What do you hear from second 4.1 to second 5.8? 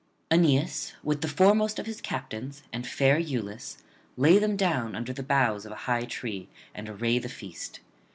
lay them down under the boughs of a